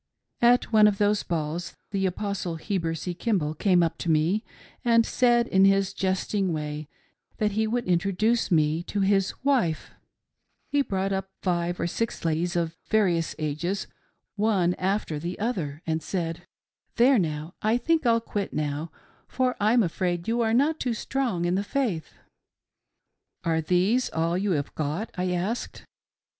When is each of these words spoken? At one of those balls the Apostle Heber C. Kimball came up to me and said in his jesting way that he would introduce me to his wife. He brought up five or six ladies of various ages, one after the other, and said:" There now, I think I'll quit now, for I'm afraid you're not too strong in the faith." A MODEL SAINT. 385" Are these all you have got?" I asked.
At 0.41 0.73
one 0.73 0.87
of 0.87 0.97
those 0.97 1.21
balls 1.21 1.75
the 1.91 2.07
Apostle 2.07 2.55
Heber 2.55 2.95
C. 2.95 3.13
Kimball 3.13 3.53
came 3.53 3.83
up 3.83 3.99
to 3.99 4.09
me 4.09 4.43
and 4.83 5.05
said 5.05 5.47
in 5.47 5.63
his 5.63 5.93
jesting 5.93 6.51
way 6.51 6.89
that 7.37 7.51
he 7.51 7.67
would 7.67 7.85
introduce 7.85 8.49
me 8.49 8.81
to 8.87 9.01
his 9.01 9.35
wife. 9.43 9.91
He 10.71 10.81
brought 10.81 11.13
up 11.13 11.29
five 11.43 11.79
or 11.79 11.85
six 11.85 12.25
ladies 12.25 12.55
of 12.55 12.75
various 12.89 13.35
ages, 13.37 13.85
one 14.35 14.73
after 14.79 15.19
the 15.19 15.37
other, 15.37 15.83
and 15.85 16.01
said:" 16.01 16.47
There 16.95 17.19
now, 17.19 17.53
I 17.61 17.77
think 17.77 18.03
I'll 18.03 18.19
quit 18.21 18.53
now, 18.53 18.91
for 19.27 19.55
I'm 19.59 19.83
afraid 19.83 20.27
you're 20.27 20.51
not 20.51 20.79
too 20.79 20.95
strong 20.95 21.45
in 21.45 21.53
the 21.53 21.63
faith." 21.63 22.13
A 23.43 23.49
MODEL 23.49 23.55
SAINT. 23.59 23.67
385" 23.67 23.67
Are 23.69 23.69
these 23.69 24.09
all 24.09 24.35
you 24.35 24.51
have 24.53 24.73
got?" 24.73 25.11
I 25.15 25.29
asked. 25.33 25.85